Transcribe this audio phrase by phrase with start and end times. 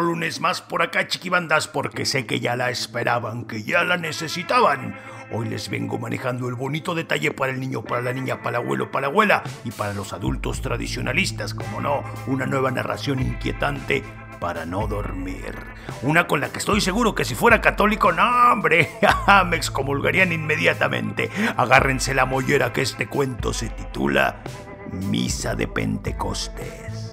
[0.00, 4.96] lunes más por acá, chiquibandas, porque sé que ya la esperaban, que ya la necesitaban.
[5.32, 8.64] Hoy les vengo manejando el bonito detalle para el niño, para la niña, para el
[8.64, 14.02] abuelo, para la abuela y para los adultos tradicionalistas, como no, una nueva narración inquietante
[14.42, 15.54] para no dormir.
[16.02, 18.90] Una con la que estoy seguro que si fuera católico, no, hombre,
[19.46, 21.30] me excomulgarían inmediatamente.
[21.56, 24.42] Agárrense la mollera que este cuento se titula
[24.90, 27.11] Misa de Pentecostés.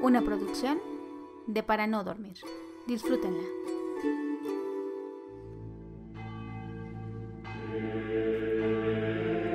[0.00, 0.78] Una producción
[1.48, 2.36] de Para no dormir.
[2.86, 3.42] Disfrútenla.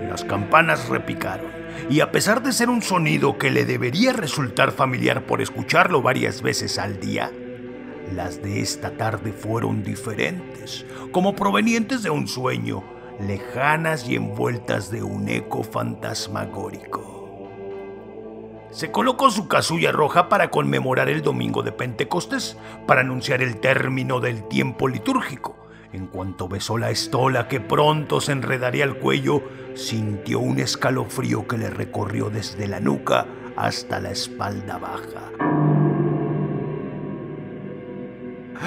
[0.10, 1.50] Las campanas repicaron,
[1.90, 6.42] y a pesar de ser un sonido que le debería resultar familiar por escucharlo varias
[6.42, 7.32] veces al día,
[8.14, 12.84] las de esta tarde fueron diferentes, como provenientes de un sueño,
[13.22, 17.23] lejanas y envueltas de un eco fantasmagórico.
[18.74, 22.58] Se colocó su casulla roja para conmemorar el domingo de Pentecostés,
[22.88, 25.56] para anunciar el término del tiempo litúrgico.
[25.92, 29.44] En cuanto besó la estola que pronto se enredaría al cuello,
[29.76, 35.30] sintió un escalofrío que le recorrió desde la nuca hasta la espalda baja.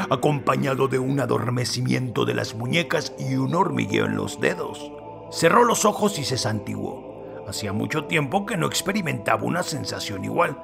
[0.09, 4.93] Acompañado de un adormecimiento de las muñecas y un hormigueo en los dedos.
[5.33, 7.16] Cerró los ojos y se santiguó.
[7.49, 10.59] Hacía mucho tiempo que no experimentaba una sensación igual.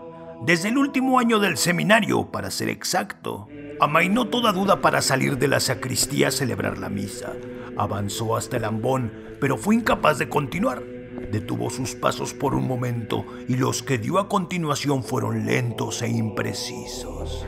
[0.45, 3.49] Desde el último año del seminario, para ser exacto.
[3.81, 7.33] Amainó toda duda para salir de la sacristía a celebrar la misa.
[7.77, 10.83] Avanzó hasta el ambón, pero fue incapaz de continuar.
[11.31, 16.09] Detuvo sus pasos por un momento y los que dio a continuación fueron lentos e
[16.09, 17.47] imprecisos.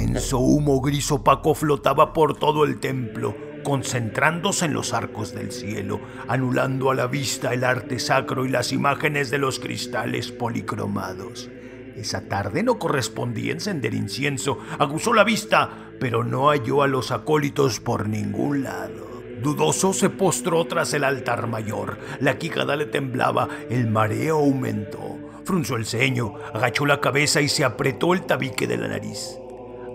[0.00, 6.00] Denso humo gris opaco flotaba por todo el templo, concentrándose en los arcos del cielo,
[6.26, 11.50] anulando a la vista el arte sacro y las imágenes de los cristales policromados.
[11.96, 17.78] Esa tarde no correspondía encender incienso, aguzó la vista, pero no halló a los acólitos
[17.78, 19.06] por ningún lado.
[19.42, 21.98] Dudoso se postró tras el altar mayor.
[22.20, 25.18] La quijada le temblaba, el mareo aumentó.
[25.44, 29.40] Frunzó el ceño, agachó la cabeza y se apretó el tabique de la nariz.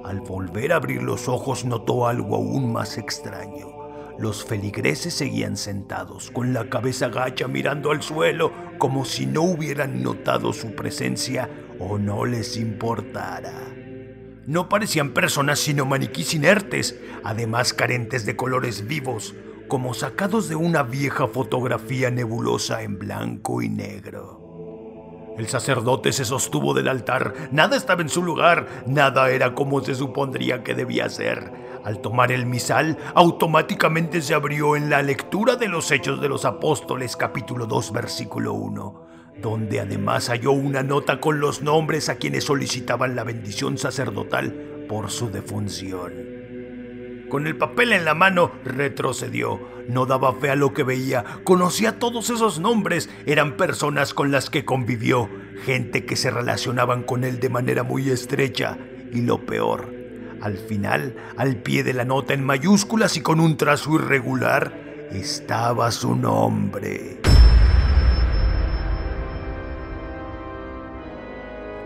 [0.06, 3.70] Al volver a abrir los ojos notó algo aún más extraño.
[4.20, 10.04] Los feligreses seguían sentados, con la cabeza gacha mirando al suelo, como si no hubieran
[10.04, 11.50] notado su presencia
[11.80, 13.74] o no les importara.
[14.46, 19.34] No parecían personas sino maniquís inertes, además carentes de colores vivos,
[19.68, 24.45] como sacados de una vieja fotografía nebulosa en blanco y negro.
[25.38, 29.94] El sacerdote se sostuvo del altar, nada estaba en su lugar, nada era como se
[29.94, 31.52] supondría que debía ser.
[31.84, 36.46] Al tomar el misal, automáticamente se abrió en la lectura de los Hechos de los
[36.46, 39.02] Apóstoles capítulo 2 versículo 1,
[39.42, 45.12] donde además halló una nota con los nombres a quienes solicitaban la bendición sacerdotal por
[45.12, 46.35] su defunción.
[47.30, 49.60] Con el papel en la mano retrocedió.
[49.88, 51.24] No daba fe a lo que veía.
[51.44, 53.10] Conocía todos esos nombres.
[53.26, 55.30] Eran personas con las que convivió.
[55.64, 58.78] Gente que se relacionaban con él de manera muy estrecha.
[59.12, 59.94] Y lo peor,
[60.42, 65.92] al final, al pie de la nota en mayúsculas y con un trazo irregular, estaba
[65.92, 67.20] su nombre.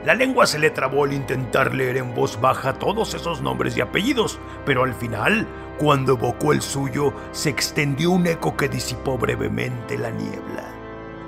[0.10, 3.82] La lengua se le trabó al intentar leer en voz baja todos esos nombres y
[3.82, 5.46] apellidos, pero al final,
[5.78, 10.64] cuando evocó el suyo, se extendió un eco que disipó brevemente la niebla.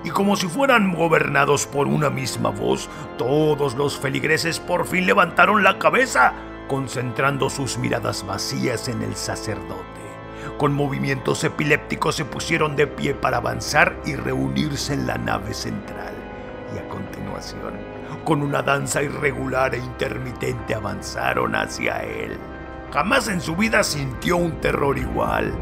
[0.03, 5.63] Y como si fueran gobernados por una misma voz, todos los feligreses por fin levantaron
[5.63, 6.34] la cabeza,
[6.68, 10.02] concentrando sus miradas vacías en el sacerdote.
[10.58, 16.16] Con movimientos epilépticos se pusieron de pie para avanzar y reunirse en la nave central.
[16.74, 22.38] Y a continuación, con una danza irregular e intermitente avanzaron hacia él.
[22.91, 25.53] Jamás en su vida sintió un terror igual.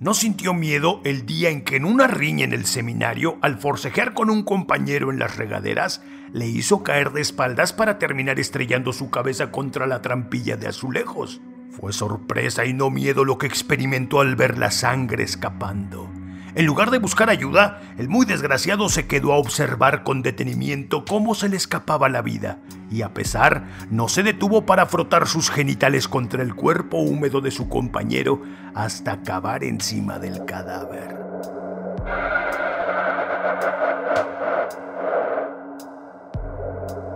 [0.00, 4.12] No sintió miedo el día en que en una riña en el seminario, al forcejear
[4.12, 6.02] con un compañero en las regaderas,
[6.32, 11.40] le hizo caer de espaldas para terminar estrellando su cabeza contra la trampilla de azulejos.
[11.70, 16.10] Fue sorpresa y no miedo lo que experimentó al ver la sangre escapando.
[16.56, 21.34] En lugar de buscar ayuda, el muy desgraciado se quedó a observar con detenimiento cómo
[21.34, 22.58] se le escapaba la vida,
[22.92, 27.50] y a pesar, no se detuvo para frotar sus genitales contra el cuerpo húmedo de
[27.50, 28.40] su compañero
[28.72, 31.23] hasta acabar encima del cadáver.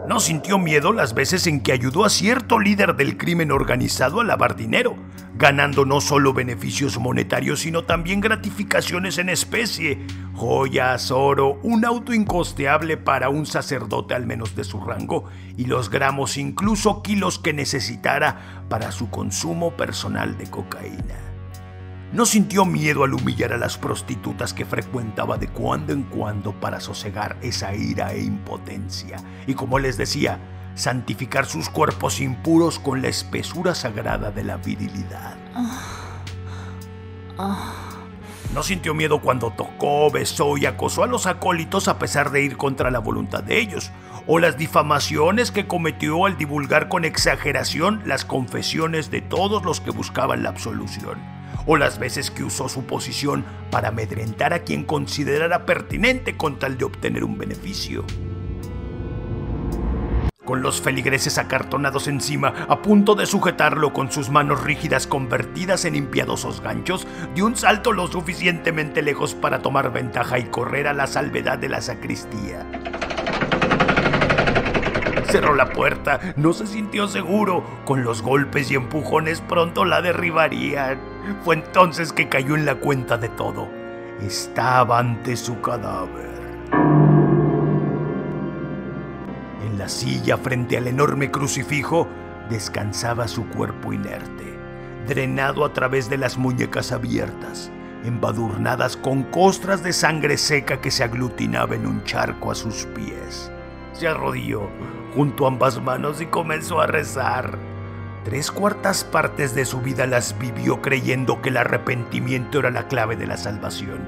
[0.08, 4.24] No sintió miedo las veces en que ayudó a cierto líder del crimen organizado a
[4.24, 4.96] lavar dinero,
[5.34, 9.98] ganando no solo beneficios monetarios, sino también gratificaciones en especie,
[10.32, 15.26] joyas, oro, un auto incosteable para un sacerdote al menos de su rango,
[15.58, 21.27] y los gramos, incluso kilos que necesitara para su consumo personal de cocaína.
[22.10, 26.80] No sintió miedo al humillar a las prostitutas que frecuentaba de cuando en cuando para
[26.80, 30.40] sosegar esa ira e impotencia, y como les decía,
[30.74, 35.36] santificar sus cuerpos impuros con la espesura sagrada de la virilidad.
[38.54, 42.56] No sintió miedo cuando tocó, besó y acosó a los acólitos a pesar de ir
[42.56, 43.90] contra la voluntad de ellos,
[44.26, 49.90] o las difamaciones que cometió al divulgar con exageración las confesiones de todos los que
[49.90, 51.37] buscaban la absolución
[51.68, 56.78] o las veces que usó su posición para amedrentar a quien considerara pertinente con tal
[56.78, 58.04] de obtener un beneficio.
[60.46, 65.94] Con los feligreses acartonados encima, a punto de sujetarlo con sus manos rígidas convertidas en
[65.94, 71.06] impiadosos ganchos, dio un salto lo suficientemente lejos para tomar ventaja y correr a la
[71.06, 72.66] salvedad de la sacristía.
[75.28, 77.62] Cerró la puerta, no se sintió seguro.
[77.84, 80.98] Con los golpes y empujones pronto la derribarían.
[81.44, 83.68] Fue entonces que cayó en la cuenta de todo.
[84.22, 86.38] Estaba ante su cadáver.
[89.62, 92.08] En la silla frente al enorme crucifijo
[92.48, 94.58] descansaba su cuerpo inerte,
[95.06, 97.70] drenado a través de las muñecas abiertas,
[98.02, 103.52] embadurnadas con costras de sangre seca que se aglutinaba en un charco a sus pies.
[103.98, 104.70] Se arrodilló
[105.12, 107.58] junto a ambas manos y comenzó a rezar.
[108.24, 113.16] Tres cuartas partes de su vida las vivió creyendo que el arrepentimiento era la clave
[113.16, 113.98] de la salvación.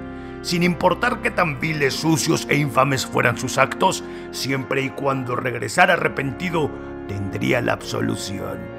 [0.43, 5.95] Sin importar qué tan viles, sucios e infames fueran sus actos, siempre y cuando regresara
[5.95, 6.71] arrepentido,
[7.09, 8.70] tendría la absolución.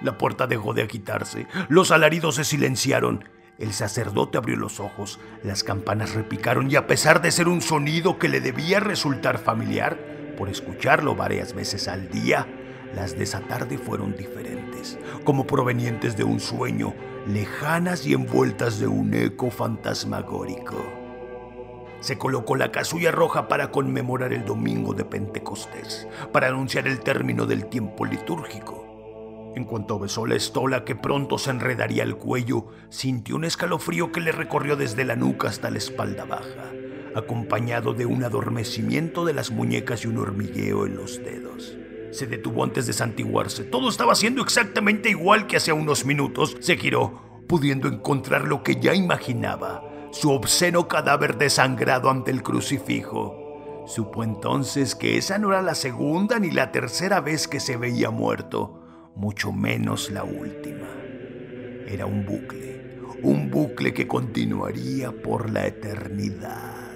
[0.00, 3.24] La puerta dejó de agitarse, los alaridos se silenciaron
[3.60, 8.18] el sacerdote abrió los ojos, las campanas repicaron y a pesar de ser un sonido
[8.18, 9.98] que le debía resultar familiar,
[10.38, 12.46] por escucharlo varias veces al día,
[12.94, 16.94] las de esa tarde fueron diferentes, como provenientes de un sueño,
[17.28, 20.82] lejanas y envueltas de un eco fantasmagórico.
[22.00, 27.44] Se colocó la casulla roja para conmemorar el domingo de Pentecostés, para anunciar el término
[27.44, 28.79] del tiempo litúrgico.
[29.56, 34.20] En cuanto besó la estola que pronto se enredaría el cuello, sintió un escalofrío que
[34.20, 36.70] le recorrió desde la nuca hasta la espalda baja,
[37.16, 41.76] acompañado de un adormecimiento de las muñecas y un hormigueo en los dedos.
[42.12, 43.64] Se detuvo antes de santiguarse.
[43.64, 46.56] Todo estaba siendo exactamente igual que hace unos minutos.
[46.60, 49.82] Se giró, pudiendo encontrar lo que ya imaginaba,
[50.12, 53.84] su obsceno cadáver desangrado ante el crucifijo.
[53.86, 58.10] Supo entonces que esa no era la segunda ni la tercera vez que se veía
[58.10, 58.79] muerto
[59.14, 60.88] mucho menos la última.
[61.86, 66.89] Era un bucle, un bucle que continuaría por la eternidad.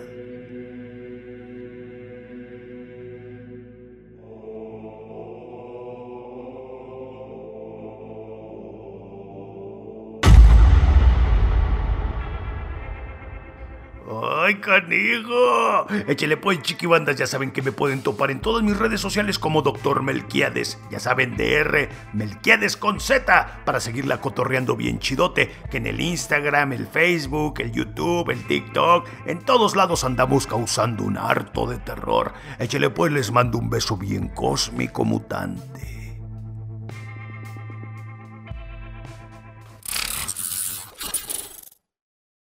[14.45, 15.87] ¡Ay, canijo!
[16.07, 19.63] Échele pues, chiquibandas, ya saben que me pueden topar en todas mis redes sociales como
[19.63, 20.03] Dr.
[20.03, 20.79] Melquiades.
[20.91, 26.75] Ya saben, DR, Melquiades con Z, para seguirla cotorreando bien chidote, que en el Instagram,
[26.75, 32.35] el Facebook, el YouTube, el TikTok, en todos lados andamos causando un harto de terror.
[32.59, 35.94] Échele pues, les mando un beso bien cósmico mutante.